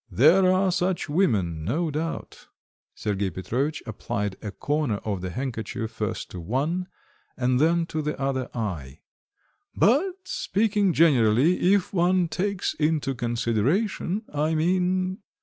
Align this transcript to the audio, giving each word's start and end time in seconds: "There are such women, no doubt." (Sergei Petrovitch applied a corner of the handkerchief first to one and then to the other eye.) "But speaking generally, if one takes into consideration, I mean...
"There 0.09 0.51
are 0.51 0.71
such 0.71 1.09
women, 1.09 1.63
no 1.63 1.91
doubt." 1.91 2.47
(Sergei 2.95 3.29
Petrovitch 3.29 3.83
applied 3.85 4.35
a 4.41 4.49
corner 4.49 4.95
of 5.05 5.21
the 5.21 5.29
handkerchief 5.29 5.91
first 5.91 6.31
to 6.31 6.39
one 6.39 6.87
and 7.37 7.59
then 7.61 7.85
to 7.85 8.01
the 8.01 8.19
other 8.19 8.49
eye.) 8.51 9.01
"But 9.75 10.15
speaking 10.27 10.91
generally, 10.93 11.71
if 11.75 11.93
one 11.93 12.29
takes 12.29 12.73
into 12.79 13.13
consideration, 13.13 14.23
I 14.33 14.55
mean... 14.55 15.19